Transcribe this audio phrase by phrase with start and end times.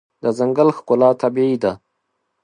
[0.23, 1.73] د ځنګل ښکلا طبیعي ده.